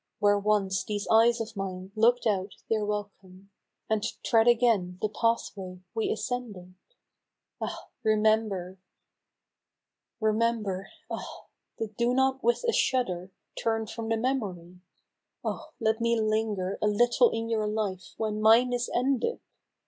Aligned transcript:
Where 0.17 0.39
once 0.39 0.83
these 0.83 1.07
eyes 1.11 1.39
of 1.39 1.55
mine 1.55 1.91
look'd 1.95 2.25
out 2.25 2.55
their 2.71 2.83
wel 2.83 3.11
come, 3.21 3.51
And 3.87 4.03
tread 4.23 4.47
again 4.47 4.97
the 4.99 5.09
pathway 5.09 5.81
we 5.93 6.09
ascended, 6.09 6.73
Ah! 7.61 7.87
remember! 8.01 8.79
Remember, 10.19 10.89
ah! 11.11 11.45
but 11.77 11.95
do 11.97 12.15
not 12.15 12.43
with 12.43 12.65
a 12.67 12.73
shudder, 12.73 13.29
Turn 13.55 13.85
from 13.85 14.09
the 14.09 14.17
memory. 14.17 14.79
Oh! 15.43 15.65
let 15.79 16.01
me 16.01 16.19
linger 16.19 16.79
A 16.81 16.87
little 16.87 17.29
in 17.29 17.47
your 17.47 17.67
life 17.67 18.15
when 18.17 18.41
mine 18.41 18.73
is 18.73 18.89
ended 18.95 19.39